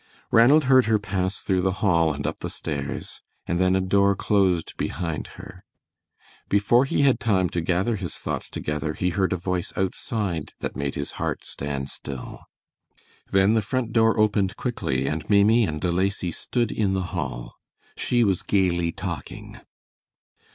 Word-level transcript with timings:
Ranald 0.31 0.63
heard 0.63 0.87
her 0.87 0.97
pass 0.97 1.37
through 1.37 1.61
the 1.61 1.73
hall 1.85 2.11
and 2.11 2.25
up 2.25 2.39
the 2.39 2.49
stairs 2.49 3.21
and 3.45 3.59
then 3.59 3.75
a 3.75 3.81
door 3.81 4.15
closed 4.15 4.75
behind 4.75 5.27
her. 5.37 5.63
Before 6.49 6.85
he 6.85 7.03
had 7.03 7.19
time 7.19 7.49
to 7.49 7.61
gather 7.61 7.97
his 7.97 8.15
thoughts 8.15 8.49
together 8.49 8.95
he 8.95 9.09
heard 9.11 9.31
a 9.31 9.37
voice 9.37 9.71
outside 9.77 10.55
that 10.59 10.75
made 10.75 10.95
his 10.95 11.11
heart 11.21 11.45
stand 11.45 11.91
still. 11.91 12.39
Then 13.29 13.53
the 13.53 13.61
front 13.61 13.93
door 13.93 14.17
opened 14.17 14.57
quickly 14.57 15.05
and 15.05 15.29
Maimie 15.29 15.65
and 15.65 15.79
De 15.79 15.91
Lacy 15.91 16.31
stood 16.31 16.71
in 16.71 16.95
the 16.95 17.13
hall. 17.13 17.53
She 17.95 18.23
was 18.23 18.41
gayly 18.41 18.91
talking. 18.91 19.59